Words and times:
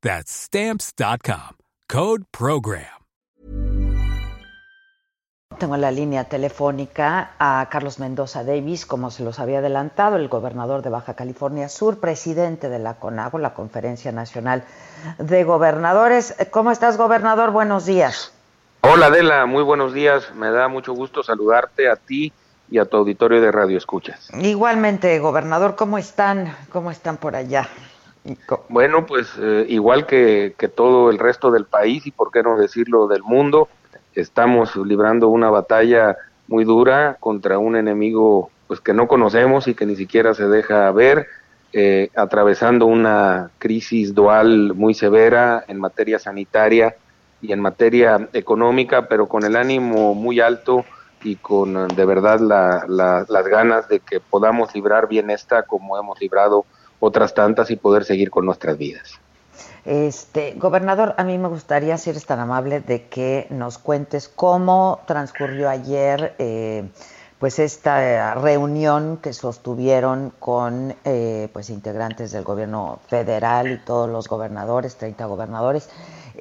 That's 0.00 0.30
Stamps.com. 0.30 1.56
Code 1.88 2.24
Program. 2.30 2.98
Tengo 5.58 5.74
en 5.74 5.80
la 5.80 5.90
línea 5.90 6.22
telefónica 6.24 7.32
a 7.40 7.66
Carlos 7.68 7.98
Mendoza 7.98 8.44
Davis, 8.44 8.86
como 8.86 9.10
se 9.10 9.24
los 9.24 9.40
había 9.40 9.58
adelantado, 9.58 10.14
el 10.14 10.28
gobernador 10.28 10.82
de 10.82 10.90
Baja 10.90 11.14
California 11.14 11.68
Sur, 11.68 11.98
presidente 11.98 12.68
de 12.68 12.78
la 12.78 12.94
CONAGO, 12.94 13.38
la 13.38 13.54
Conferencia 13.54 14.12
Nacional 14.12 14.62
de 15.18 15.42
Gobernadores. 15.42 16.36
¿Cómo 16.52 16.70
estás, 16.70 16.96
gobernador? 16.96 17.50
Buenos 17.50 17.86
días. 17.86 18.32
Hola, 18.82 19.06
Adela, 19.06 19.46
muy 19.46 19.64
buenos 19.64 19.92
días. 19.92 20.32
Me 20.36 20.50
da 20.50 20.68
mucho 20.68 20.92
gusto 20.92 21.24
saludarte 21.24 21.90
a 21.90 21.96
ti 21.96 22.32
y 22.70 22.78
a 22.78 22.84
tu 22.84 22.98
auditorio 22.98 23.40
de 23.40 23.50
Radio 23.50 23.78
Escuchas. 23.78 24.30
Igualmente, 24.40 25.18
gobernador, 25.18 25.74
¿cómo 25.74 25.98
están? 25.98 26.54
¿Cómo 26.70 26.92
están 26.92 27.16
por 27.16 27.34
allá? 27.34 27.68
Bueno, 28.68 29.06
pues 29.06 29.32
eh, 29.40 29.66
igual 29.68 30.06
que, 30.06 30.54
todo 30.74 31.10
el 31.10 31.18
resto 31.18 31.50
del 31.50 31.64
país 31.64 32.06
y 32.06 32.10
por 32.10 32.30
qué 32.30 32.42
no 32.42 32.58
decirlo 32.58 33.06
del 33.06 33.22
mundo, 33.22 33.68
estamos 34.14 34.74
librando 34.76 35.28
una 35.28 35.50
batalla 35.50 36.16
muy 36.46 36.64
dura 36.64 37.16
contra 37.20 37.58
un 37.58 37.76
enemigo 37.76 38.50
pues 38.66 38.80
que 38.80 38.92
no 38.92 39.08
conocemos 39.08 39.66
y 39.68 39.74
que 39.74 39.86
ni 39.86 39.96
siquiera 39.96 40.34
se 40.34 40.46
deja 40.46 40.90
ver, 40.92 41.26
eh, 41.72 42.10
atravesando 42.16 42.86
una 42.86 43.50
crisis 43.58 44.14
dual 44.14 44.74
muy 44.74 44.94
severa 44.94 45.64
en 45.68 45.78
materia 45.78 46.18
sanitaria 46.18 46.96
y 47.40 47.52
en 47.52 47.60
materia 47.60 48.28
económica, 48.32 49.08
pero 49.08 49.26
con 49.26 49.44
el 49.44 49.56
ánimo 49.56 50.14
muy 50.14 50.40
alto 50.40 50.84
y 51.22 51.36
con 51.36 51.88
de 51.88 52.04
verdad 52.04 52.40
la, 52.40 52.84
las 52.88 53.46
ganas 53.48 53.88
de 53.88 54.00
que 54.00 54.20
podamos 54.20 54.74
librar 54.74 55.08
bien 55.08 55.30
esta 55.30 55.62
como 55.62 55.98
hemos 55.98 56.20
librado 56.20 56.64
otras 57.00 57.34
tantas 57.34 57.70
y 57.70 57.76
poder 57.76 58.04
seguir 58.04 58.30
con 58.30 58.46
nuestras 58.46 58.76
vidas. 58.76 59.18
Este, 59.84 60.54
gobernador, 60.56 61.14
a 61.16 61.24
mí 61.24 61.38
me 61.38 61.48
gustaría, 61.48 61.96
si 61.96 62.10
eres 62.10 62.26
tan 62.26 62.40
amable, 62.40 62.80
de 62.80 63.06
que 63.08 63.46
nos 63.50 63.78
cuentes 63.78 64.28
cómo 64.28 65.00
transcurrió 65.06 65.70
ayer 65.70 66.34
eh, 66.38 66.88
pues 67.38 67.58
esta 67.58 68.34
reunión 68.34 69.18
que 69.22 69.32
sostuvieron 69.32 70.32
con 70.40 70.94
eh, 71.04 71.48
pues 71.52 71.70
integrantes 71.70 72.32
del 72.32 72.42
gobierno 72.42 72.98
federal 73.06 73.70
y 73.70 73.78
todos 73.78 74.10
los 74.10 74.28
gobernadores, 74.28 74.96
30 74.96 75.24
gobernadores 75.26 75.88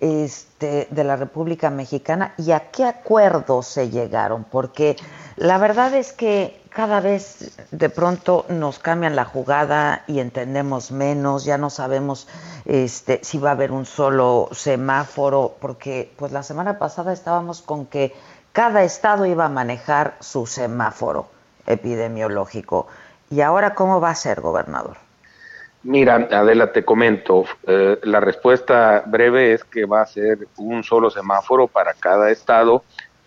este, 0.01 0.87
de 0.89 1.03
la 1.03 1.15
República 1.15 1.69
Mexicana 1.69 2.33
y 2.37 2.51
a 2.51 2.71
qué 2.71 2.83
acuerdos 2.83 3.67
se 3.67 3.89
llegaron, 3.89 4.43
porque 4.43 4.95
la 5.35 5.57
verdad 5.59 5.93
es 5.93 6.13
que 6.13 6.59
cada 6.77 7.01
vez 7.01 7.57
de 7.71 7.89
pronto 7.89 8.45
nos 8.49 8.77
cambian 8.77 9.15
la 9.15 9.25
jugada 9.25 10.03
y 10.05 10.19
entendemos 10.19 10.91
menos, 10.91 11.43
ya 11.43 11.57
no 11.57 11.71
sabemos 11.71 12.27
este, 12.65 13.19
si 13.23 13.39
va 13.39 13.49
a 13.49 13.53
haber 13.53 13.71
un 13.71 13.87
solo 13.87 14.49
semáforo, 14.51 15.55
porque 15.59 16.11
pues 16.17 16.31
la 16.31 16.43
semana 16.43 16.77
pasada 16.77 17.13
estábamos 17.13 17.63
con 17.63 17.87
que 17.87 18.13
cada 18.53 18.83
estado 18.83 19.25
iba 19.25 19.45
a 19.45 19.49
manejar 19.49 20.17
su 20.19 20.45
semáforo 20.45 21.29
epidemiológico. 21.65 22.85
¿Y 23.31 23.41
ahora 23.41 23.73
cómo 23.73 23.99
va 23.99 24.11
a 24.11 24.15
ser, 24.15 24.39
gobernador? 24.41 24.97
Mira, 25.81 26.27
Adela, 26.29 26.71
te 26.71 26.85
comento, 26.85 27.45
eh, 27.65 27.97
la 28.03 28.19
respuesta 28.19 29.01
breve 29.07 29.53
es 29.53 29.63
que 29.63 29.85
va 29.85 30.01
a 30.01 30.05
ser 30.05 30.47
un 30.57 30.83
solo 30.83 31.09
semáforo 31.09 31.65
para 31.65 31.95
cada 31.95 32.29
estado 32.29 32.83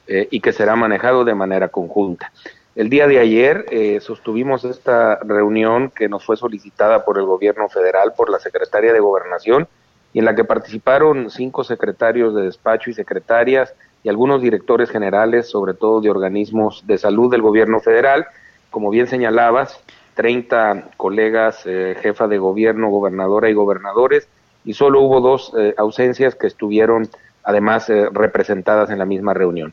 eh, 0.07 0.29
y 0.31 0.41
que 0.41 0.53
será 0.53 0.77
manejado 0.77 1.25
de 1.25 1.35
manera 1.35 1.67
conjunta. 1.67 2.31
El 2.77 2.89
día 2.89 3.09
de 3.09 3.19
ayer 3.19 3.67
eh, 3.71 3.99
sostuvimos 4.01 4.65
esta 4.65 5.17
reunión 5.25 5.91
que 5.91 6.09
nos 6.09 6.25
fue 6.25 6.37
solicitada 6.37 7.05
por 7.05 7.19
el 7.19 7.25
gobierno 7.25 7.69
federal, 7.69 8.13
por 8.17 8.31
la 8.31 8.39
secretaria 8.39 8.93
de 8.93 9.01
Gobernación, 9.01 9.67
y 10.13 10.21
en 10.21 10.25
la 10.25 10.37
que 10.37 10.45
participaron 10.45 11.31
cinco 11.31 11.65
secretarios 11.65 12.33
de 12.35 12.43
despacho 12.43 12.89
y 12.89 12.95
secretarias 12.95 13.75
y 14.05 14.09
algunos 14.09 14.41
directores 14.41 14.89
generales, 14.89 15.49
sobre 15.49 15.75
todo 15.75 16.01
de 16.01 16.11
organismos 16.11 16.87
de 16.87 16.97
salud 16.97 17.29
del 17.31 17.43
gobierno 17.43 17.81
federal. 17.81 18.27
Como 18.71 18.91
bien 18.91 19.09
señalabas, 19.09 19.81
30 20.15 20.91
colegas, 20.97 21.63
eh, 21.67 21.97
jefa 22.01 22.29
de 22.29 22.39
gobierno, 22.39 22.89
gobernadora 22.89 23.51
y 23.51 23.53
gobernadores, 23.53 24.29
y 24.65 24.75
solo 24.75 25.01
hubo 25.01 25.21
dos 25.21 25.53
ausencias 25.77 26.35
que 26.35 26.47
estuvieron 26.47 27.09
además 27.43 27.89
representadas 28.13 28.91
en 28.91 28.99
la 28.99 29.07
misma 29.07 29.33
reunión. 29.33 29.73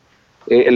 Eh, 0.50 0.68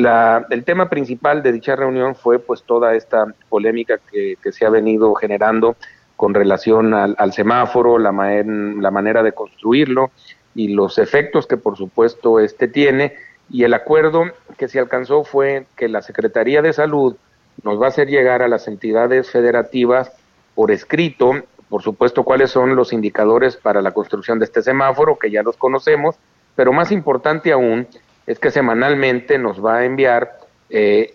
el 0.50 0.64
tema 0.64 0.88
principal 0.88 1.42
de 1.42 1.52
dicha 1.52 1.76
reunión 1.76 2.14
fue 2.14 2.38
pues 2.38 2.62
toda 2.62 2.94
esta 2.94 3.26
polémica 3.48 3.98
que, 4.10 4.36
se 4.52 4.66
ha 4.66 4.70
venido 4.70 5.14
generando 5.14 5.76
con 6.16 6.34
relación 6.34 6.94
al, 6.94 7.32
semáforo, 7.32 7.98
la, 7.98 8.12
la 8.12 8.90
manera 8.90 9.22
de 9.22 9.32
construirlo 9.32 10.10
y 10.54 10.68
los 10.68 10.98
efectos 10.98 11.46
que 11.46 11.56
por 11.56 11.76
supuesto 11.76 12.38
este 12.38 12.68
tiene. 12.68 13.14
Y 13.50 13.64
el 13.64 13.74
acuerdo 13.74 14.24
que 14.56 14.68
se 14.68 14.78
alcanzó 14.78 15.24
fue 15.24 15.66
que 15.76 15.88
la 15.88 16.02
Secretaría 16.02 16.62
de 16.62 16.72
Salud 16.72 17.16
nos 17.62 17.80
va 17.80 17.86
a 17.86 17.88
hacer 17.88 18.08
llegar 18.08 18.42
a 18.42 18.48
las 18.48 18.68
entidades 18.68 19.30
federativas 19.30 20.12
por 20.54 20.70
escrito, 20.70 21.32
por 21.68 21.82
supuesto, 21.82 22.24
cuáles 22.24 22.50
son 22.50 22.76
los 22.76 22.92
indicadores 22.92 23.56
para 23.56 23.80
la 23.80 23.92
construcción 23.92 24.38
de 24.38 24.44
este 24.44 24.62
semáforo, 24.62 25.18
que 25.18 25.30
ya 25.30 25.42
los 25.42 25.56
conocemos, 25.56 26.16
pero 26.54 26.72
más 26.72 26.92
importante 26.92 27.52
aún, 27.52 27.86
es 28.26 28.38
que 28.38 28.50
semanalmente 28.50 29.38
nos 29.38 29.64
va 29.64 29.78
a 29.78 29.84
enviar 29.84 30.38
eh, 30.70 31.12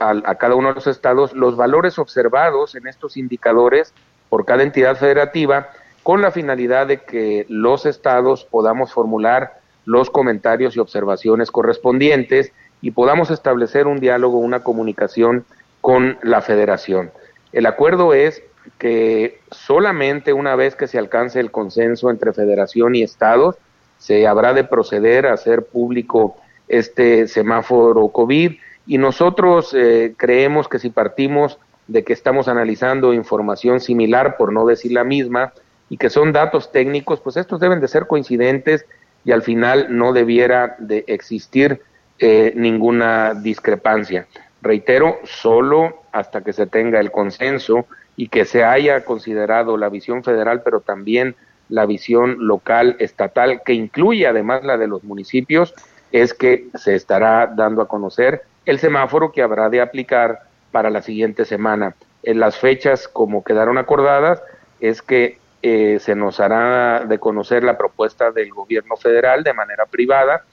a, 0.00 0.34
cada 0.34 0.54
uno 0.54 0.68
de 0.68 0.74
los 0.74 0.86
estados 0.86 1.32
los 1.32 1.56
valores 1.56 1.98
observados 1.98 2.74
en 2.74 2.86
estos 2.86 3.16
indicadores 3.16 3.94
por 4.28 4.44
cada 4.44 4.62
entidad 4.62 4.96
federativa 4.96 5.70
con 6.02 6.22
la 6.22 6.30
finalidad 6.30 6.86
de 6.86 6.98
que 6.98 7.46
los 7.48 7.86
estados 7.86 8.44
podamos 8.44 8.92
formular 8.92 9.60
los 9.84 10.10
comentarios 10.10 10.76
y 10.76 10.80
observaciones 10.80 11.50
correspondientes 11.50 12.52
y 12.82 12.90
podamos 12.92 13.30
establecer 13.30 13.86
un 13.86 14.00
diálogo, 14.00 14.38
una 14.38 14.62
comunicación 14.62 15.44
con 15.80 16.18
la 16.22 16.42
federación. 16.42 17.10
El 17.52 17.66
acuerdo 17.66 18.14
es 18.14 18.42
que 18.78 19.40
solamente 19.50 20.32
una 20.32 20.56
vez 20.56 20.76
que 20.76 20.86
se 20.86 20.98
alcance 20.98 21.40
el 21.40 21.50
consenso 21.50 22.10
entre 22.10 22.32
federación 22.32 22.94
y 22.94 23.02
estados, 23.02 23.56
se 24.00 24.26
habrá 24.26 24.54
de 24.54 24.64
proceder 24.64 25.26
a 25.26 25.34
hacer 25.34 25.66
público 25.66 26.36
este 26.68 27.28
semáforo 27.28 28.08
COVID 28.08 28.52
y 28.86 28.98
nosotros 28.98 29.74
eh, 29.74 30.14
creemos 30.16 30.66
que 30.68 30.78
si 30.78 30.90
partimos 30.90 31.58
de 31.86 32.02
que 32.02 32.12
estamos 32.12 32.48
analizando 32.48 33.12
información 33.12 33.78
similar, 33.80 34.36
por 34.36 34.52
no 34.52 34.64
decir 34.64 34.92
la 34.92 35.04
misma, 35.04 35.52
y 35.88 35.96
que 35.96 36.08
son 36.08 36.32
datos 36.32 36.72
técnicos, 36.72 37.20
pues 37.20 37.36
estos 37.36 37.60
deben 37.60 37.80
de 37.80 37.88
ser 37.88 38.06
coincidentes 38.06 38.86
y 39.24 39.32
al 39.32 39.42
final 39.42 39.86
no 39.90 40.12
debiera 40.12 40.76
de 40.78 41.04
existir 41.08 41.82
eh, 42.18 42.52
ninguna 42.56 43.34
discrepancia. 43.34 44.26
Reitero, 44.62 45.18
solo 45.24 46.02
hasta 46.12 46.42
que 46.42 46.52
se 46.52 46.66
tenga 46.66 47.00
el 47.00 47.10
consenso 47.10 47.86
y 48.16 48.28
que 48.28 48.44
se 48.44 48.64
haya 48.64 49.04
considerado 49.04 49.76
la 49.76 49.88
visión 49.88 50.22
federal, 50.22 50.62
pero 50.62 50.80
también 50.80 51.34
la 51.70 51.86
visión 51.86 52.36
local, 52.46 52.96
estatal, 52.98 53.62
que 53.64 53.72
incluye 53.72 54.26
además 54.26 54.64
la 54.64 54.76
de 54.76 54.88
los 54.88 55.04
municipios, 55.04 55.74
es 56.12 56.34
que 56.34 56.66
se 56.74 56.94
estará 56.94 57.46
dando 57.46 57.82
a 57.82 57.88
conocer 57.88 58.42
el 58.66 58.78
semáforo 58.78 59.32
que 59.32 59.42
habrá 59.42 59.70
de 59.70 59.80
aplicar 59.80 60.40
para 60.72 60.90
la 60.90 61.02
siguiente 61.02 61.44
semana. 61.44 61.94
En 62.22 62.40
las 62.40 62.58
fechas, 62.58 63.08
como 63.08 63.42
quedaron 63.44 63.78
acordadas, 63.78 64.42
es 64.80 65.00
que 65.00 65.38
eh, 65.62 65.98
se 66.00 66.14
nos 66.14 66.40
hará 66.40 67.04
de 67.06 67.18
conocer 67.18 67.64
la 67.64 67.78
propuesta 67.78 68.30
del 68.30 68.50
gobierno 68.50 68.96
federal 68.96 69.42
de 69.42 69.54
manera 69.54 69.86
privada 69.86 70.44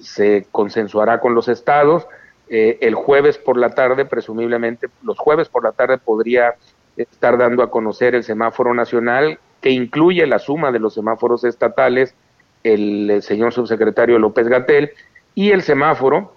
se 0.00 0.46
consensuará 0.50 1.20
con 1.20 1.34
los 1.34 1.48
estados. 1.48 2.06
Eh, 2.48 2.78
el 2.80 2.94
jueves 2.94 3.38
por 3.38 3.56
la 3.56 3.70
tarde, 3.70 4.04
presumiblemente, 4.04 4.88
los 5.02 5.18
jueves 5.18 5.48
por 5.48 5.64
la 5.64 5.72
tarde 5.72 5.98
podría 5.98 6.54
estar 6.96 7.36
dando 7.36 7.62
a 7.62 7.70
conocer 7.70 8.14
el 8.14 8.24
semáforo 8.24 8.72
nacional 8.72 9.38
que 9.66 9.72
incluye 9.72 10.24
la 10.28 10.38
suma 10.38 10.70
de 10.70 10.78
los 10.78 10.94
semáforos 10.94 11.42
estatales, 11.42 12.14
el, 12.62 13.20
señor 13.20 13.52
subsecretario 13.52 14.16
López 14.16 14.46
Gatel, 14.46 14.92
y 15.34 15.50
el 15.50 15.62
semáforo 15.62 16.36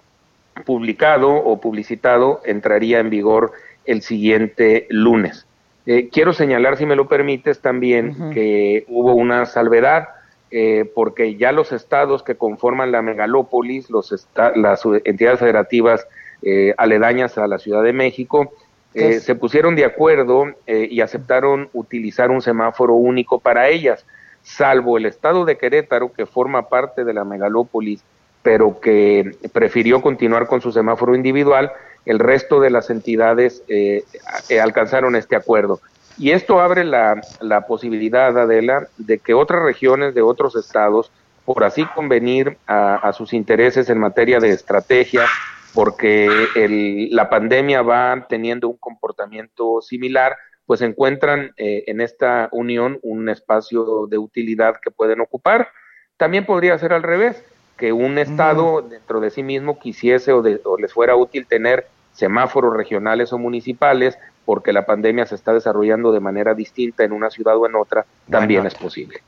publicado 0.66 1.32
o 1.32 1.60
publicitado 1.60 2.40
entraría 2.44 2.98
en 2.98 3.08
vigor 3.08 3.52
el 3.84 4.02
siguiente 4.02 4.88
lunes. 4.90 5.46
Eh, 5.86 6.08
quiero 6.10 6.32
señalar, 6.32 6.76
si 6.76 6.86
me 6.86 6.96
lo 6.96 7.06
permites, 7.06 7.60
también 7.60 8.32
que 8.32 8.84
hubo 8.88 9.14
una 9.14 9.46
salvedad, 9.46 10.08
eh, 10.50 10.90
porque 10.92 11.36
ya 11.36 11.52
los 11.52 11.70
estados 11.70 12.24
que 12.24 12.34
conforman 12.34 12.90
la 12.90 13.00
megalópolis, 13.00 13.90
los 13.90 14.26
las 14.56 14.82
entidades 15.04 15.38
federativas 15.38 16.04
eh, 16.42 16.74
aledañas 16.78 17.38
a 17.38 17.46
la 17.46 17.60
Ciudad 17.60 17.84
de 17.84 17.92
México, 17.92 18.52
se 18.92 19.34
pusieron 19.36 19.76
de 19.76 19.84
acuerdo 19.84 20.46
y 20.66 21.00
aceptaron 21.00 21.68
utilizar 21.72 22.30
un 22.30 22.42
semáforo 22.42 22.94
único 22.94 23.38
para 23.38 23.68
ellas, 23.68 24.04
salvo 24.42 24.98
el 24.98 25.06
estado 25.06 25.44
de 25.44 25.56
Querétaro, 25.56 26.12
que 26.12 26.26
forma 26.26 26.68
parte 26.68 27.04
de 27.04 27.14
la 27.14 27.24
megalópolis, 27.24 28.02
pero 28.42 28.80
que 28.80 29.36
prefirió 29.52 30.00
continuar 30.00 30.46
con 30.46 30.60
su 30.60 30.72
semáforo 30.72 31.14
individual, 31.14 31.72
el 32.06 32.18
resto 32.18 32.60
de 32.60 32.70
las 32.70 32.90
entidades 32.90 33.62
eh, 33.68 34.04
eh, 34.48 34.60
alcanzaron 34.60 35.16
este 35.16 35.36
acuerdo. 35.36 35.80
Y 36.18 36.32
esto 36.32 36.60
abre 36.60 36.84
la, 36.84 37.20
la, 37.40 37.62
posibilidad, 37.62 38.36
Adela, 38.36 38.88
de 38.98 39.18
que 39.18 39.34
otras 39.34 39.62
regiones 39.62 40.14
de 40.14 40.22
otros 40.22 40.56
estados, 40.56 41.10
por 41.44 41.64
así 41.64 41.84
convenir 41.94 42.58
a, 42.66 43.12
sus 43.12 43.32
intereses 43.32 43.88
en 43.88 43.98
materia 43.98 44.38
de 44.38 44.50
estrategia, 44.50 45.26
porque 45.74 47.08
la 47.10 47.30
pandemia 47.30 47.82
va 47.82 48.26
teniendo 48.28 48.68
un 48.68 48.76
comportamiento 48.76 49.80
similar, 49.80 50.36
pues 50.66 50.82
encuentran 50.82 51.52
eh, 51.56 51.84
en 51.86 52.00
esta 52.00 52.48
unión 52.52 52.98
un 53.02 53.28
espacio 53.28 54.06
de 54.06 54.18
utilidad 54.18 54.76
que 54.82 54.90
pueden 54.90 55.20
ocupar. 55.20 55.68
También 56.16 56.46
podría 56.46 56.78
ser 56.78 56.92
al 56.92 57.02
revés, 57.02 57.42
que 57.76 57.92
un 57.92 58.18
Estado 58.18 58.82
dentro 58.82 59.20
de 59.20 59.30
sí 59.30 59.42
mismo 59.42 59.78
quisiese 59.78 60.32
o, 60.32 60.42
les 60.78 60.92
fuera 60.92 61.16
útil 61.16 61.46
tener 61.46 61.86
semáforos 62.12 62.76
regionales 62.76 63.32
o 63.32 63.38
municipales, 63.38 64.18
porque 64.44 64.72
la 64.72 64.84
pandemia 64.84 65.24
se 65.24 65.34
está 65.34 65.54
desarrollando 65.54 66.12
de 66.12 66.20
manera 66.20 66.54
distinta 66.54 67.04
en 67.04 67.12
una 67.12 67.30
ciudad 67.30 67.56
o 67.56 67.66
en 67.66 67.74
otra, 67.74 68.04
también 68.28 68.66
es 68.66 68.74
posible. 68.74 69.22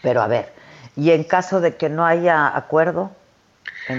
Pero 0.00 0.20
a 0.20 0.28
ver, 0.28 0.52
¿y 0.94 1.10
en 1.10 1.24
caso 1.24 1.60
de 1.60 1.76
que 1.76 1.88
no 1.88 2.06
haya 2.06 2.56
acuerdo? 2.56 3.10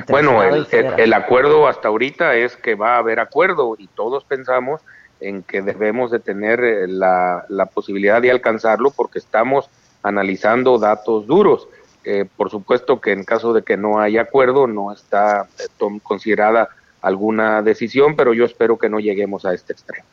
Bueno, 0.08 0.44
el, 0.44 0.68
el, 0.72 1.14
acuerdo 1.14 1.68
hasta 1.68 1.88
ahorita 1.88 2.36
es 2.36 2.56
que 2.56 2.76
va 2.76 2.96
a 2.96 3.00
haber 3.00 3.20
acuerdo 3.20 3.76
y 3.78 3.88
todos 3.88 4.24
pensamos 4.24 4.82
en 5.20 5.44
que 5.44 5.62
debemos 5.62 6.12
de 6.12 6.20
tener 6.20 6.64
eh, 6.64 6.88
la, 6.88 7.46
la 7.50 7.66
posibilidad 7.66 8.22
de 8.22 8.32
alcanzarlo 8.32 8.92
porque 8.92 9.20
estamos 9.20 9.70
analizando 10.04 10.78
datos 10.78 11.28
duros. 11.28 11.68
Eh, 12.06 12.26
por 12.38 12.50
supuesto 12.50 13.02
que 13.02 13.12
en 13.12 13.24
caso 13.24 13.54
de 13.54 13.64
que 13.64 13.78
no 13.78 14.00
haya 14.00 14.22
acuerdo, 14.22 14.68
no 14.68 14.92
está 14.92 15.48
eh, 15.60 16.00
considerada 16.02 16.70
alguna 17.02 17.62
decisión, 17.62 18.16
pero 18.16 18.34
yo 18.34 18.46
espero 18.46 18.78
que 18.78 18.90
no 18.90 19.00
lleguemos 19.00 19.46
a 19.46 19.54
este 19.54 19.74
extremo. 19.74 20.06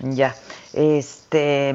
Ya, 0.00 0.34
este, 0.72 1.74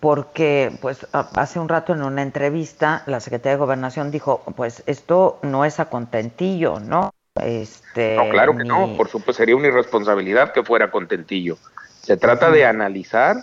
porque 0.00 0.70
pues 0.80 1.06
hace 1.12 1.58
un 1.58 1.68
rato 1.68 1.92
en 1.92 2.02
una 2.02 2.22
entrevista 2.22 3.02
la 3.06 3.20
Secretaría 3.20 3.56
de 3.56 3.60
Gobernación 3.60 4.10
dijo, 4.10 4.42
pues 4.56 4.82
esto 4.86 5.38
no 5.42 5.64
es 5.64 5.80
a 5.80 5.86
contentillo, 5.86 6.78
¿no? 6.80 7.10
Este, 7.42 8.16
no, 8.16 8.28
claro 8.30 8.56
que 8.56 8.64
no, 8.64 8.96
por 8.96 9.08
supuesto 9.08 9.34
sería 9.34 9.56
una 9.56 9.68
irresponsabilidad 9.68 10.52
que 10.52 10.62
fuera 10.62 10.90
contentillo. 10.90 11.56
Se 12.00 12.16
trata 12.16 12.50
de 12.50 12.64
analizar 12.64 13.36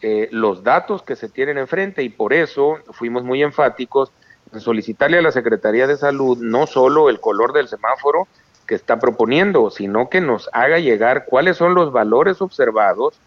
eh, 0.00 0.28
los 0.30 0.62
datos 0.62 1.02
que 1.02 1.16
se 1.16 1.28
tienen 1.28 1.58
enfrente 1.58 2.02
y 2.02 2.08
por 2.08 2.32
eso 2.32 2.78
fuimos 2.90 3.24
muy 3.24 3.42
enfáticos 3.42 4.12
solicitarle 4.58 5.18
a 5.18 5.22
la 5.22 5.32
Secretaría 5.32 5.86
de 5.86 5.96
Salud 5.96 6.38
no 6.38 6.66
solo 6.66 7.08
el 7.08 7.20
color 7.20 7.52
del 7.52 7.68
semáforo 7.68 8.28
que 8.66 8.74
está 8.74 8.98
proponiendo, 8.98 9.70
sino 9.70 10.08
que 10.08 10.20
nos 10.20 10.50
haga 10.52 10.78
llegar 10.78 11.24
cuáles 11.24 11.56
son 11.56 11.74
los 11.74 11.92
valores 11.92 12.42
observados 12.42 13.18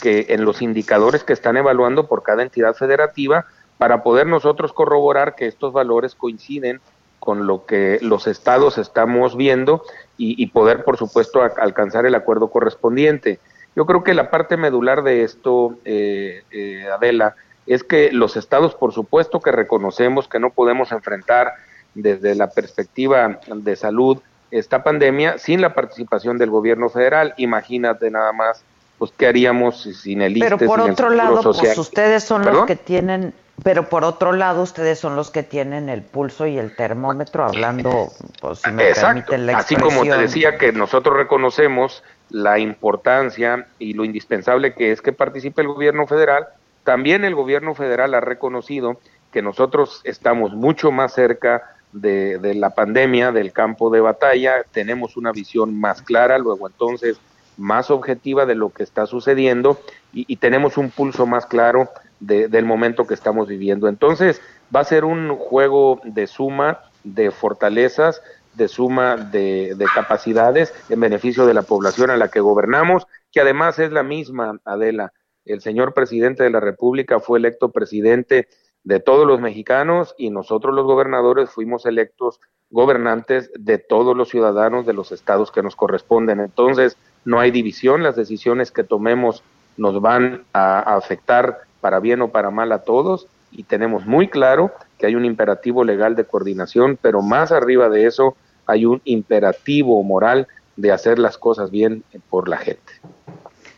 que 0.00 0.26
en 0.30 0.44
los 0.44 0.62
indicadores 0.62 1.24
que 1.24 1.32
están 1.32 1.56
evaluando 1.56 2.06
por 2.06 2.22
cada 2.22 2.42
entidad 2.42 2.74
federativa 2.74 3.46
para 3.78 4.02
poder 4.02 4.26
nosotros 4.26 4.72
corroborar 4.72 5.34
que 5.34 5.46
estos 5.46 5.72
valores 5.72 6.14
coinciden 6.14 6.80
con 7.18 7.46
lo 7.46 7.66
que 7.66 7.98
los 8.02 8.26
estados 8.26 8.78
estamos 8.78 9.36
viendo 9.36 9.84
y, 10.16 10.46
poder, 10.48 10.84
por 10.84 10.96
supuesto, 10.96 11.42
alcanzar 11.42 12.06
el 12.06 12.14
acuerdo 12.14 12.48
correspondiente. 12.48 13.40
Yo 13.74 13.86
creo 13.86 14.04
que 14.04 14.14
la 14.14 14.30
parte 14.30 14.56
medular 14.56 15.02
de 15.02 15.22
esto, 15.22 15.76
eh, 15.84 16.42
eh, 16.50 16.86
Adela, 16.92 17.34
es 17.66 17.84
que 17.84 18.12
los 18.12 18.36
estados, 18.36 18.74
por 18.74 18.92
supuesto 18.92 19.40
que 19.40 19.52
reconocemos 19.52 20.28
que 20.28 20.40
no 20.40 20.50
podemos 20.50 20.92
enfrentar 20.92 21.54
desde 21.94 22.34
la 22.34 22.50
perspectiva 22.50 23.40
de 23.46 23.76
salud 23.76 24.18
esta 24.50 24.82
pandemia 24.82 25.38
sin 25.38 25.60
la 25.60 25.74
participación 25.74 26.38
del 26.38 26.50
gobierno 26.50 26.88
federal. 26.88 27.34
Imagínate 27.36 28.10
nada 28.10 28.32
más, 28.32 28.64
pues, 29.02 29.12
¿qué 29.18 29.26
haríamos 29.26 29.82
sin 29.82 30.22
el 30.22 30.38
Pero 30.38 30.58
por 30.58 30.80
otro 30.80 31.10
lado, 31.10 31.42
pues 31.42 31.76
ustedes 31.76 32.22
son 32.22 32.44
los 32.44 32.66
que 32.66 32.76
tienen, 32.76 33.34
pero 33.64 33.88
por 33.88 34.04
otro 34.04 34.30
lado, 34.30 34.62
ustedes 34.62 35.00
son 35.00 35.16
los 35.16 35.32
que 35.32 35.42
tienen 35.42 35.88
el 35.88 36.02
pulso 36.02 36.46
y 36.46 36.56
el 36.56 36.76
termómetro, 36.76 37.44
hablando, 37.44 38.12
pues, 38.40 38.60
si 38.60 38.70
me 38.70 38.94
permiten 38.94 39.46
la 39.46 39.58
Así 39.58 39.74
como 39.74 40.04
te 40.04 40.16
decía 40.16 40.56
que 40.56 40.70
nosotros 40.70 41.16
reconocemos 41.16 42.04
la 42.30 42.60
importancia 42.60 43.66
y 43.80 43.94
lo 43.94 44.04
indispensable 44.04 44.72
que 44.72 44.92
es 44.92 45.02
que 45.02 45.12
participe 45.12 45.62
el 45.62 45.66
gobierno 45.66 46.06
federal, 46.06 46.46
también 46.84 47.24
el 47.24 47.34
gobierno 47.34 47.74
federal 47.74 48.14
ha 48.14 48.20
reconocido 48.20 49.00
que 49.32 49.42
nosotros 49.42 50.00
estamos 50.04 50.52
mucho 50.52 50.92
más 50.92 51.12
cerca 51.12 51.74
de, 51.90 52.54
la 52.54 52.70
pandemia, 52.70 53.32
del 53.32 53.50
campo 53.52 53.90
de 53.90 54.00
batalla, 54.00 54.62
tenemos 54.70 55.16
una 55.16 55.32
visión 55.32 55.76
más 55.76 56.02
clara, 56.02 56.38
luego 56.38 56.68
entonces 56.68 57.18
más 57.56 57.90
objetiva 57.90 58.46
de 58.46 58.54
lo 58.54 58.70
que 58.70 58.82
está 58.82 59.06
sucediendo 59.06 59.78
y, 60.12 60.36
tenemos 60.36 60.76
un 60.76 60.90
pulso 60.90 61.26
más 61.26 61.46
claro 61.46 61.88
del 62.20 62.64
momento 62.64 63.06
que 63.06 63.14
estamos 63.14 63.48
viviendo. 63.48 63.88
Entonces 63.88 64.40
va 64.74 64.80
a 64.80 64.84
ser 64.84 65.04
un 65.04 65.36
juego 65.36 66.00
de 66.04 66.26
suma 66.26 66.80
de 67.04 67.30
fortalezas, 67.30 68.22
de 68.54 68.68
suma 68.68 69.16
de, 69.16 69.74
de 69.76 69.86
capacidades 69.94 70.74
en 70.88 71.00
beneficio 71.00 71.46
de 71.46 71.54
la 71.54 71.62
población 71.62 72.10
a 72.10 72.16
la 72.16 72.28
que 72.28 72.40
gobernamos, 72.40 73.06
que 73.32 73.40
además 73.40 73.78
es 73.78 73.90
la 73.92 74.02
misma, 74.02 74.60
Adela, 74.64 75.12
el 75.44 75.60
señor 75.60 75.94
presidente 75.94 76.44
de 76.44 76.50
la 76.50 76.60
República 76.60 77.18
fue 77.18 77.38
electo 77.38 77.72
presidente 77.72 78.48
de 78.84 79.00
todos 79.00 79.26
los 79.26 79.40
mexicanos 79.40 80.14
y 80.18 80.30
nosotros 80.30 80.74
los 80.74 80.84
gobernadores 80.84 81.50
fuimos 81.50 81.86
electos 81.86 82.40
gobernantes 82.70 83.50
de 83.54 83.78
todos 83.78 84.16
los 84.16 84.28
ciudadanos 84.28 84.86
de 84.86 84.92
los 84.92 85.12
estados 85.12 85.52
que 85.52 85.62
nos 85.62 85.76
corresponden. 85.76 86.40
Entonces, 86.40 86.96
no 87.24 87.40
hay 87.40 87.50
división, 87.50 88.02
las 88.02 88.16
decisiones 88.16 88.70
que 88.70 88.84
tomemos 88.84 89.42
nos 89.76 90.00
van 90.00 90.44
a, 90.52 90.80
afectar 90.96 91.60
para 91.80 92.00
bien 92.00 92.22
o 92.22 92.28
para 92.28 92.50
mal 92.50 92.72
a 92.72 92.82
todos 92.82 93.26
y 93.50 93.64
tenemos 93.64 94.06
muy 94.06 94.28
claro 94.28 94.72
que 94.98 95.06
hay 95.06 95.14
un 95.14 95.24
imperativo 95.24 95.84
legal 95.84 96.16
de 96.16 96.24
coordinación, 96.24 96.98
pero 97.00 97.22
más 97.22 97.52
arriba 97.52 97.88
de 97.88 98.06
eso 98.06 98.36
hay 98.66 98.86
un 98.86 99.00
imperativo 99.04 100.02
moral 100.02 100.46
de 100.76 100.92
hacer 100.92 101.18
las 101.18 101.36
cosas 101.38 101.70
bien 101.70 102.04
por 102.30 102.48
la 102.48 102.56
gente. 102.56 102.92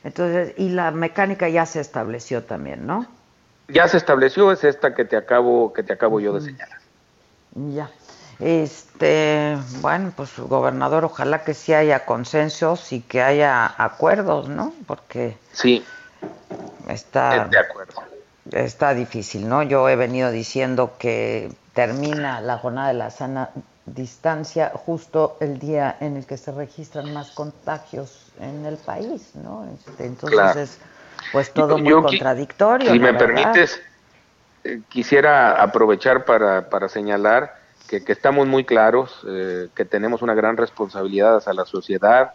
Entonces, 0.05 0.55
y 0.59 0.69
la 0.69 0.91
mecánica 0.91 1.49
ya 1.49 1.67
se 1.67 1.81
estableció 1.81 2.45
también, 2.45 2.87
¿no? 2.87 3.07
Ya 3.69 3.89
se 3.89 3.97
estableció, 3.97 4.53
es 4.53 4.63
esta 4.63 4.95
que 4.95 5.07
te 5.07 5.17
acabo, 5.17 5.73
que 5.73 5.83
te 5.83 5.95
acabo 5.95 6.21
yo 6.21 6.35
de 6.35 6.43
señalar. 6.43 6.79
Ya. 7.55 7.91
Este, 8.41 9.57
bueno, 9.81 10.13
pues 10.17 10.39
gobernador, 10.39 11.05
ojalá 11.05 11.45
que 11.45 11.55
sí 11.55 11.73
haya 11.73 12.05
consensos 12.05 12.93
y 12.93 13.01
que 13.01 13.23
haya 13.23 13.73
acuerdos, 13.79 14.49
¿no? 14.49 14.73
Porque 14.87 15.37
sí, 15.53 15.85
está 16.89 17.47
de 17.49 17.59
acuerdo. 17.59 18.03
Está 18.51 18.93
difícil, 18.93 19.49
¿no? 19.49 19.63
Yo 19.63 19.89
he 19.89 19.97
venido 19.97 20.31
diciendo 20.31 20.95
que 20.99 21.51
termina 21.73 22.41
la 22.41 22.59
jornada 22.59 22.89
de 22.89 22.95
la 22.95 23.11
sana 23.11 23.51
distancia 23.87 24.73
justo 24.75 25.37
el 25.41 25.59
día 25.59 25.97
en 26.01 26.17
el 26.17 26.27
que 26.27 26.37
se 26.37 26.53
registran 26.53 27.13
más 27.13 27.31
contagios 27.31 28.33
en 28.41 28.65
el 28.67 28.77
país, 28.77 29.31
¿no? 29.35 29.67
Este, 29.75 30.07
entonces 30.07 30.57
es 30.57 30.79
pues 31.33 31.53
todo 31.53 31.79
muy 31.79 31.93
contradictorio. 31.93 32.93
Si 32.93 32.99
me 32.99 33.15
permites, 33.15 33.81
eh, 34.65 34.81
quisiera 34.89 35.63
aprovechar 35.63 36.25
para, 36.25 36.69
para 36.69 36.89
señalar 36.89 37.64
que, 37.89 38.03
estamos 38.07 38.47
muy 38.47 38.65
claros, 38.65 39.25
eh, 39.29 39.69
que 39.75 39.85
tenemos 39.85 40.23
una 40.23 40.35
gran 40.35 40.57
responsabilidad 40.57 41.37
hacia 41.37 41.53
la 41.53 41.67
sociedad 41.67 42.33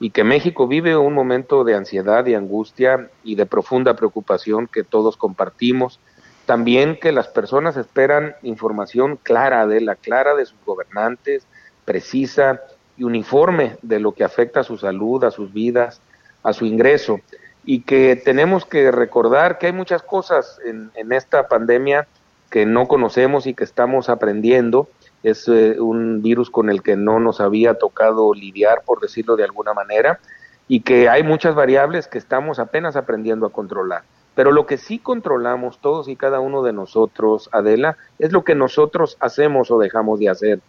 y 0.00 0.10
que 0.10 0.24
México 0.24 0.66
vive 0.66 0.96
un 0.96 1.14
momento 1.14 1.64
de 1.64 1.74
ansiedad 1.74 2.26
y 2.26 2.34
angustia 2.34 3.10
y 3.24 3.34
de 3.34 3.46
profunda 3.46 3.94
preocupación 3.94 4.66
que 4.66 4.84
todos 4.84 5.16
compartimos. 5.16 5.98
También 6.46 6.98
que 7.00 7.12
las 7.12 7.28
personas 7.28 7.76
esperan 7.76 8.34
información 8.42 9.18
clara 9.22 9.66
de 9.66 9.80
la 9.80 9.96
clara 9.96 10.34
de 10.34 10.46
sus 10.46 10.58
gobernantes, 10.64 11.46
precisa 11.84 12.60
y 12.96 13.04
uniforme 13.04 13.76
de 13.82 14.00
lo 14.00 14.12
que 14.12 14.24
afecta 14.24 14.60
a 14.60 14.64
su 14.64 14.78
salud, 14.78 15.24
a 15.24 15.30
sus 15.30 15.52
vidas, 15.52 16.00
a 16.42 16.52
su 16.52 16.64
ingreso, 16.64 17.20
y 17.64 17.82
que 17.82 18.16
tenemos 18.16 18.64
que 18.64 18.90
recordar 18.90 19.58
que 19.58 19.66
hay 19.66 19.72
muchas 19.72 20.02
cosas 20.02 20.58
en 20.64 21.12
esta 21.12 21.48
pandemia 21.48 22.06
que 22.50 22.66
no 22.66 22.86
conocemos 22.88 23.46
y 23.46 23.54
que 23.54 23.64
estamos 23.64 24.08
aprendiendo. 24.08 24.88
Es 25.22 25.48
eh, 25.48 25.80
un 25.80 26.22
virus 26.22 26.50
con 26.50 26.70
el 26.70 26.82
que 26.82 26.96
no 26.96 27.20
nos 27.20 27.40
había 27.40 27.74
tocado 27.74 28.32
lidiar, 28.34 28.82
por 28.84 29.00
decirlo 29.00 29.36
de 29.36 29.44
alguna 29.44 29.74
manera, 29.74 30.20
y 30.68 30.80
que 30.80 31.08
hay 31.08 31.22
muchas 31.22 31.54
variables 31.54 32.08
que 32.08 32.18
estamos 32.18 32.58
apenas 32.58 32.96
aprendiendo 32.96 33.46
a 33.46 33.50
controlar. 33.50 34.02
Pero 34.34 34.52
lo 34.52 34.66
que 34.66 34.76
sí 34.76 34.98
controlamos 34.98 35.78
todos 35.80 36.08
y 36.08 36.14
cada 36.14 36.38
uno 36.38 36.62
de 36.62 36.72
nosotros, 36.72 37.48
Adela, 37.52 37.96
es 38.18 38.32
lo 38.32 38.44
que 38.44 38.54
nosotros 38.54 39.16
hacemos 39.18 39.70
o 39.70 39.78
dejamos 39.78 40.20
de 40.20 40.28
hacer. 40.28 40.60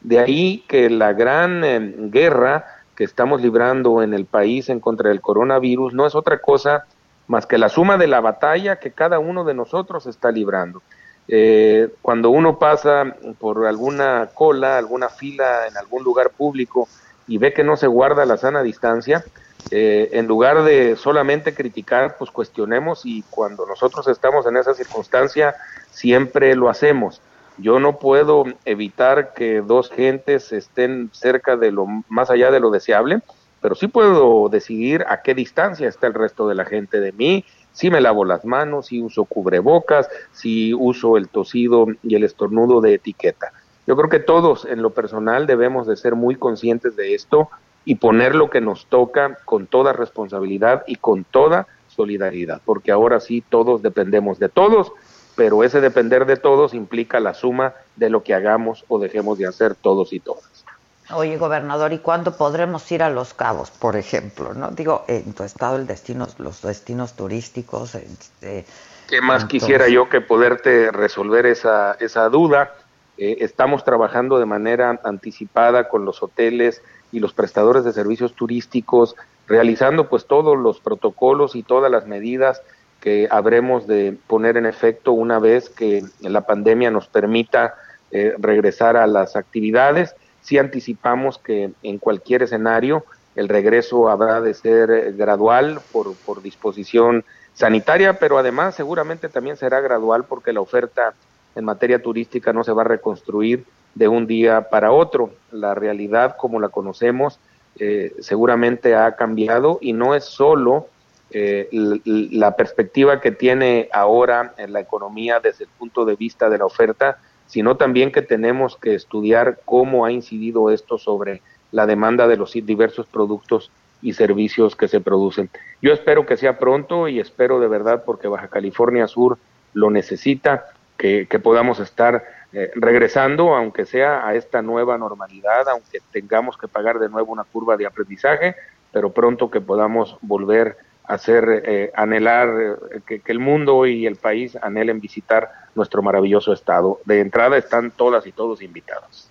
De 0.00 0.20
ahí 0.20 0.64
que 0.68 0.88
la 0.90 1.12
gran 1.12 1.64
eh, 1.64 1.94
guerra 2.10 2.66
que 2.94 3.04
estamos 3.04 3.42
librando 3.42 4.02
en 4.02 4.14
el 4.14 4.26
país 4.26 4.68
en 4.68 4.80
contra 4.80 5.08
del 5.08 5.20
coronavirus 5.20 5.94
no 5.94 6.06
es 6.06 6.14
otra 6.14 6.38
cosa 6.38 6.86
más 7.26 7.46
que 7.46 7.58
la 7.58 7.68
suma 7.68 7.98
de 7.98 8.06
la 8.06 8.20
batalla 8.20 8.76
que 8.76 8.92
cada 8.92 9.18
uno 9.18 9.44
de 9.44 9.54
nosotros 9.54 10.06
está 10.06 10.30
librando. 10.30 10.82
Eh, 11.28 11.88
cuando 12.02 12.30
uno 12.30 12.58
pasa 12.58 13.16
por 13.38 13.66
alguna 13.66 14.30
cola, 14.32 14.78
alguna 14.78 15.08
fila 15.08 15.66
en 15.66 15.76
algún 15.76 16.04
lugar 16.04 16.30
público 16.30 16.88
y 17.26 17.38
ve 17.38 17.52
que 17.52 17.64
no 17.64 17.76
se 17.76 17.88
guarda 17.88 18.24
la 18.26 18.36
sana 18.36 18.62
distancia, 18.62 19.24
eh, 19.70 20.10
en 20.12 20.28
lugar 20.28 20.62
de 20.62 20.94
solamente 20.96 21.52
criticar, 21.54 22.16
pues 22.18 22.30
cuestionemos 22.30 23.04
y 23.04 23.24
cuando 23.30 23.66
nosotros 23.66 24.06
estamos 24.06 24.46
en 24.46 24.56
esa 24.56 24.74
circunstancia, 24.74 25.56
siempre 25.90 26.54
lo 26.54 26.68
hacemos. 26.68 27.20
Yo 27.56 27.80
no 27.80 27.98
puedo 27.98 28.44
evitar 28.64 29.32
que 29.32 29.62
dos 29.62 29.90
gentes 29.90 30.52
estén 30.52 31.10
cerca 31.12 31.56
de 31.56 31.72
lo 31.72 31.86
más 32.08 32.30
allá 32.30 32.50
de 32.50 32.60
lo 32.60 32.70
deseable, 32.70 33.22
pero 33.60 33.74
sí 33.74 33.88
puedo 33.88 34.48
decidir 34.48 35.04
a 35.08 35.22
qué 35.22 35.34
distancia 35.34 35.88
está 35.88 36.06
el 36.06 36.14
resto 36.14 36.46
de 36.46 36.54
la 36.54 36.66
gente 36.66 37.00
de 37.00 37.12
mí, 37.12 37.44
si 37.76 37.90
me 37.90 38.00
lavo 38.00 38.24
las 38.24 38.46
manos, 38.46 38.86
si 38.86 39.02
uso 39.02 39.26
cubrebocas, 39.26 40.08
si 40.32 40.72
uso 40.72 41.18
el 41.18 41.28
tosido 41.28 41.86
y 42.02 42.14
el 42.14 42.24
estornudo 42.24 42.80
de 42.80 42.94
etiqueta. 42.94 43.52
Yo 43.86 43.96
creo 43.96 44.08
que 44.08 44.18
todos 44.18 44.64
en 44.64 44.80
lo 44.80 44.94
personal 44.94 45.46
debemos 45.46 45.86
de 45.86 45.98
ser 45.98 46.14
muy 46.14 46.36
conscientes 46.36 46.96
de 46.96 47.14
esto 47.14 47.50
y 47.84 47.96
poner 47.96 48.34
lo 48.34 48.48
que 48.48 48.62
nos 48.62 48.86
toca 48.86 49.36
con 49.44 49.66
toda 49.66 49.92
responsabilidad 49.92 50.84
y 50.86 50.96
con 50.96 51.24
toda 51.24 51.66
solidaridad, 51.88 52.62
porque 52.64 52.92
ahora 52.92 53.20
sí 53.20 53.44
todos 53.46 53.82
dependemos 53.82 54.38
de 54.38 54.48
todos, 54.48 54.90
pero 55.36 55.62
ese 55.62 55.82
depender 55.82 56.24
de 56.24 56.38
todos 56.38 56.72
implica 56.72 57.20
la 57.20 57.34
suma 57.34 57.74
de 57.96 58.08
lo 58.08 58.22
que 58.22 58.32
hagamos 58.32 58.86
o 58.88 58.98
dejemos 58.98 59.36
de 59.36 59.48
hacer 59.48 59.74
todos 59.74 60.14
y 60.14 60.20
todas. 60.20 60.64
Oye, 61.12 61.36
gobernador, 61.36 61.92
¿y 61.92 61.98
cuándo 61.98 62.36
podremos 62.36 62.90
ir 62.90 63.02
a 63.02 63.10
Los 63.10 63.32
Cabos, 63.34 63.70
por 63.70 63.96
ejemplo? 63.96 64.54
¿No? 64.54 64.70
Digo, 64.70 65.04
en 65.06 65.32
tu 65.34 65.44
estado 65.44 65.76
el 65.76 65.86
destino, 65.86 66.26
los 66.38 66.62
destinos 66.62 67.14
turísticos. 67.14 67.94
Este, 67.94 68.64
¿Qué 69.08 69.20
más 69.20 69.44
quisiera 69.44 69.88
yo 69.88 70.08
que 70.08 70.20
poderte 70.20 70.90
resolver 70.90 71.46
esa, 71.46 71.96
esa 72.00 72.28
duda? 72.28 72.74
Eh, 73.18 73.38
estamos 73.40 73.84
trabajando 73.84 74.38
de 74.38 74.46
manera 74.46 75.00
anticipada 75.04 75.88
con 75.88 76.04
los 76.04 76.22
hoteles, 76.22 76.82
y 77.12 77.20
los 77.20 77.32
prestadores 77.32 77.84
de 77.84 77.92
servicios 77.92 78.34
turísticos, 78.34 79.16
realizando 79.46 80.08
pues 80.08 80.26
todos 80.26 80.58
los 80.58 80.80
protocolos 80.80 81.54
y 81.54 81.62
todas 81.62 81.90
las 81.90 82.06
medidas 82.06 82.62
que 83.00 83.28
habremos 83.30 83.86
de 83.86 84.16
poner 84.26 84.56
en 84.56 84.66
efecto 84.66 85.12
una 85.12 85.38
vez 85.38 85.68
que 85.70 86.02
la 86.20 86.42
pandemia 86.42 86.90
nos 86.90 87.06
permita 87.06 87.74
eh, 88.10 88.34
regresar 88.38 88.96
a 88.96 89.06
las 89.06 89.36
actividades. 89.36 90.14
Si 90.46 90.58
anticipamos 90.58 91.38
que 91.38 91.72
en 91.82 91.98
cualquier 91.98 92.44
escenario 92.44 93.04
el 93.34 93.48
regreso 93.48 94.08
habrá 94.08 94.40
de 94.40 94.54
ser 94.54 95.14
gradual 95.14 95.80
por, 95.90 96.14
por 96.24 96.40
disposición 96.40 97.24
sanitaria, 97.52 98.20
pero 98.20 98.38
además 98.38 98.76
seguramente 98.76 99.28
también 99.28 99.56
será 99.56 99.80
gradual 99.80 100.22
porque 100.22 100.52
la 100.52 100.60
oferta 100.60 101.14
en 101.56 101.64
materia 101.64 102.00
turística 102.00 102.52
no 102.52 102.62
se 102.62 102.70
va 102.70 102.82
a 102.82 102.84
reconstruir 102.84 103.64
de 103.96 104.06
un 104.06 104.28
día 104.28 104.68
para 104.70 104.92
otro. 104.92 105.32
La 105.50 105.74
realidad 105.74 106.36
como 106.38 106.60
la 106.60 106.68
conocemos 106.68 107.40
eh, 107.80 108.14
seguramente 108.20 108.94
ha 108.94 109.16
cambiado 109.16 109.78
y 109.80 109.94
no 109.94 110.14
es 110.14 110.26
solo 110.26 110.86
eh, 111.32 111.68
la 112.04 112.54
perspectiva 112.54 113.20
que 113.20 113.32
tiene 113.32 113.88
ahora 113.92 114.54
en 114.58 114.72
la 114.72 114.78
economía 114.78 115.40
desde 115.40 115.64
el 115.64 115.70
punto 115.76 116.04
de 116.04 116.14
vista 116.14 116.48
de 116.48 116.58
la 116.58 116.66
oferta, 116.66 117.18
sino 117.46 117.76
también 117.76 118.12
que 118.12 118.22
tenemos 118.22 118.76
que 118.76 118.94
estudiar 118.94 119.60
cómo 119.64 120.04
ha 120.04 120.12
incidido 120.12 120.70
esto 120.70 120.98
sobre 120.98 121.42
la 121.72 121.86
demanda 121.86 122.26
de 122.26 122.36
los 122.36 122.52
diversos 122.52 123.06
productos 123.06 123.70
y 124.02 124.12
servicios 124.12 124.76
que 124.76 124.88
se 124.88 125.00
producen. 125.00 125.50
Yo 125.82 125.92
espero 125.92 126.26
que 126.26 126.36
sea 126.36 126.58
pronto 126.58 127.08
y 127.08 127.18
espero 127.18 127.60
de 127.60 127.68
verdad 127.68 128.04
porque 128.04 128.28
Baja 128.28 128.48
California 128.48 129.06
Sur 129.06 129.38
lo 129.72 129.90
necesita, 129.90 130.66
que, 130.96 131.26
que 131.28 131.38
podamos 131.38 131.80
estar 131.80 132.24
eh, 132.52 132.70
regresando, 132.74 133.54
aunque 133.54 133.84
sea 133.84 134.26
a 134.26 134.34
esta 134.34 134.62
nueva 134.62 134.96
normalidad, 134.96 135.68
aunque 135.68 135.98
tengamos 136.10 136.56
que 136.56 136.68
pagar 136.68 136.98
de 136.98 137.08
nuevo 137.08 137.32
una 137.32 137.44
curva 137.44 137.76
de 137.76 137.86
aprendizaje, 137.86 138.54
pero 138.92 139.12
pronto 139.12 139.50
que 139.50 139.60
podamos 139.60 140.16
volver 140.22 140.78
hacer, 141.06 141.62
eh, 141.64 141.92
anhelar, 141.94 142.48
eh, 142.48 143.00
que, 143.06 143.20
que, 143.20 143.32
el 143.32 143.38
mundo 143.38 143.86
y 143.86 144.06
el 144.06 144.16
país 144.16 144.56
anhelen 144.60 145.00
visitar 145.00 145.50
nuestro 145.74 146.02
maravilloso 146.02 146.52
estado. 146.52 147.00
De 147.04 147.20
entrada 147.20 147.56
están 147.56 147.90
todas 147.90 148.26
y 148.26 148.32
todos 148.32 148.62
invitados 148.62 149.28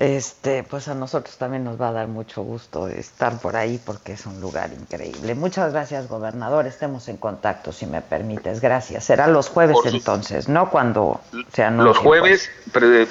este, 0.00 0.62
pues 0.62 0.88
a 0.88 0.94
nosotros 0.94 1.36
también 1.36 1.62
nos 1.62 1.78
va 1.78 1.90
a 1.90 1.92
dar 1.92 2.08
mucho 2.08 2.40
gusto 2.42 2.88
estar 2.88 3.38
por 3.38 3.54
ahí 3.54 3.78
porque 3.84 4.14
es 4.14 4.24
un 4.24 4.40
lugar 4.40 4.70
increíble. 4.72 5.34
Muchas 5.34 5.74
gracias, 5.74 6.08
gobernador. 6.08 6.66
Estemos 6.66 7.08
en 7.08 7.18
contacto, 7.18 7.70
si 7.70 7.84
me 7.84 8.00
permites. 8.00 8.62
Gracias. 8.62 9.04
Será 9.04 9.26
los 9.26 9.50
jueves 9.50 9.76
entonces, 9.84 10.48
¿no? 10.48 10.70
Cuando 10.70 11.20
se 11.52 11.70
Los 11.72 11.98
jueves, 11.98 12.48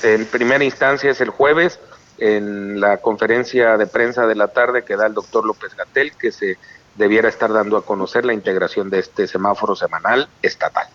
en 0.02 0.26
primera 0.26 0.64
instancia 0.64 1.12
es 1.12 1.22
el 1.22 1.30
jueves, 1.30 1.80
en 2.18 2.82
la 2.82 2.98
conferencia 2.98 3.78
de 3.78 3.86
prensa 3.86 4.26
de 4.26 4.34
la 4.34 4.48
tarde 4.48 4.84
que 4.84 4.96
da 4.96 5.06
el 5.06 5.14
doctor 5.14 5.46
López 5.46 5.76
Gatel, 5.76 6.14
que 6.18 6.32
se 6.32 6.58
debiera 7.00 7.30
estar 7.30 7.52
dando 7.52 7.78
a 7.78 7.86
conocer 7.86 8.26
la 8.26 8.34
integración 8.34 8.90
de 8.90 9.00
este 9.00 9.26
semáforo 9.26 9.74
semanal 9.74 10.28
estatal. 10.42 10.86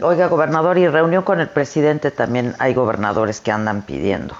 Oiga, 0.00 0.28
gobernador, 0.28 0.76
y 0.76 0.86
reunión 0.86 1.22
con 1.24 1.40
el 1.40 1.48
presidente 1.48 2.10
también 2.10 2.54
hay 2.58 2.74
gobernadores 2.74 3.40
que 3.40 3.50
andan 3.50 3.82
pidiendo. 3.82 4.36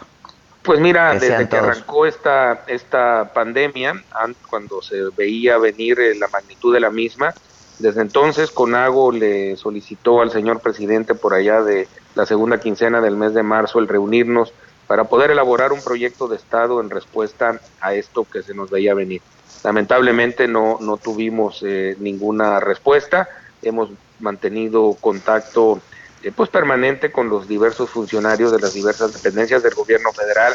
Pues 0.63 0.81
mira, 0.81 1.15
desde 1.15 1.49
que 1.49 1.57
arrancó 1.57 2.05
esta, 2.05 2.63
esta 2.67 3.31
pandemia, 3.33 4.05
cuando 4.51 4.83
se 4.83 4.97
veía 5.17 5.57
venir 5.57 5.99
eh, 5.99 6.15
la 6.15 6.29
magnitud 6.29 6.75
de 6.75 6.81
la 6.81 6.91
misma, 6.91 7.33
desde 7.79 8.03
entonces 8.03 8.51
Conago 8.51 9.11
le 9.11 9.57
solicitó 9.57 10.21
al 10.21 10.31
señor 10.31 10.61
presidente 10.61 11.15
por 11.15 11.33
allá 11.33 11.63
de 11.63 11.89
la 12.17 12.27
segunda 12.27 12.61
quincena 12.61 13.01
del 13.01 13.17
mes 13.17 13.33
de 13.33 13.43
marzo 13.43 13.79
el 13.79 13.89
reunirnos 13.89 14.53
para 14.87 15.05
poder 15.05 15.31
elaborar 15.31 15.73
un 15.73 15.81
proyecto 15.81 16.29
de 16.29 16.37
Estado 16.37 16.83
en 16.83 16.91
respuesta 16.91 17.61
a 17.81 17.95
esto 17.95 18.27
que 18.31 18.43
se 18.43 18.53
nos 18.53 18.69
veía 18.71 18.93
venir. 18.93 19.23
Lamentablemente 19.65 20.47
no, 20.47 20.79
no 20.81 20.97
tuvimos 20.97 21.63
eh, 21.67 21.97
ninguna 21.99 22.61
respuesta, 22.61 23.29
hemos 23.63 23.91
mantenido 24.21 24.97
contacto 25.01 25.81
eh, 26.23 26.33
pues 26.35 26.49
permanente 26.49 27.13
con 27.13 27.29
los 27.29 27.49
diversos 27.49 27.91
funcionarios 27.91 28.53
de 28.53 28.61
las 28.61 28.75
diversas 28.75 29.13
dependencias 29.13 29.63
del 29.63 29.75
gobierno 29.75 30.13
federal, 30.13 30.55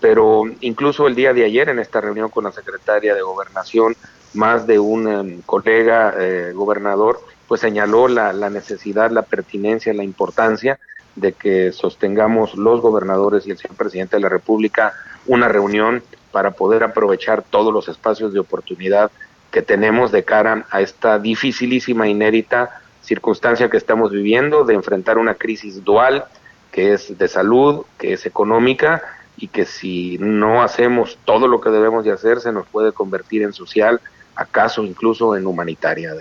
pero 0.00 0.44
incluso 0.60 1.06
el 1.06 1.14
día 1.14 1.32
de 1.32 1.44
ayer 1.44 1.68
en 1.68 1.78
esta 1.78 2.00
reunión 2.00 2.28
con 2.28 2.44
la 2.44 2.52
secretaria 2.52 3.14
de 3.14 3.22
gobernación, 3.22 3.96
más 4.34 4.66
de 4.66 4.78
un 4.78 5.08
em, 5.08 5.42
colega 5.42 6.14
eh, 6.18 6.52
gobernador, 6.54 7.20
pues 7.46 7.60
señaló 7.60 8.08
la, 8.08 8.32
la 8.32 8.48
necesidad, 8.48 9.10
la 9.10 9.22
pertinencia, 9.22 9.92
la 9.92 10.04
importancia 10.04 10.78
de 11.16 11.32
que 11.32 11.72
sostengamos 11.72 12.54
los 12.54 12.80
gobernadores 12.80 13.46
y 13.46 13.50
el 13.50 13.58
señor 13.58 13.76
presidente 13.76 14.16
de 14.16 14.22
la 14.22 14.28
República 14.30 14.94
una 15.26 15.48
reunión 15.48 16.02
para 16.32 16.50
poder 16.50 16.82
aprovechar 16.82 17.42
todos 17.42 17.72
los 17.72 17.88
espacios 17.88 18.32
de 18.32 18.40
oportunidad 18.40 19.10
que 19.50 19.62
tenemos 19.62 20.10
de 20.10 20.24
cara 20.24 20.66
a 20.70 20.80
esta 20.80 21.18
dificilísima, 21.18 22.08
inédita 22.08 22.82
circunstancia 23.02 23.68
que 23.68 23.76
estamos 23.76 24.10
viviendo, 24.10 24.64
de 24.64 24.74
enfrentar 24.74 25.18
una 25.18 25.34
crisis 25.34 25.84
dual, 25.84 26.24
que 26.70 26.94
es 26.94 27.18
de 27.18 27.28
salud, 27.28 27.84
que 27.98 28.14
es 28.14 28.26
económica, 28.26 29.02
y 29.36 29.48
que 29.48 29.64
si 29.64 30.18
no 30.18 30.62
hacemos 30.62 31.18
todo 31.24 31.48
lo 31.48 31.60
que 31.60 31.70
debemos 31.70 32.04
de 32.04 32.12
hacer, 32.12 32.40
se 32.40 32.52
nos 32.52 32.66
puede 32.66 32.92
convertir 32.92 33.42
en 33.42 33.52
social, 33.52 34.00
acaso 34.36 34.84
incluso 34.84 35.36
en 35.36 35.46
humanitaria. 35.46 36.14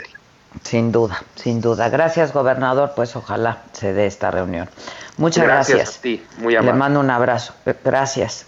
Sin 0.64 0.92
duda, 0.92 1.24
sin 1.36 1.62
duda. 1.62 1.90
Gracias, 1.90 2.34
gobernador. 2.34 2.92
Pues 2.96 3.16
ojalá 3.16 3.64
se 3.72 3.94
dé 3.94 4.06
esta 4.06 4.32
reunión. 4.32 4.70
Muchas 5.18 5.46
gracias. 5.46 5.78
Gracias 5.78 5.98
a 5.98 6.02
ti, 6.02 6.24
muy 6.40 6.56
amable. 6.56 6.74
Le 6.74 6.80
mando 6.80 7.00
un 7.00 7.10
abrazo. 7.10 7.54
Gracias. 7.84 8.48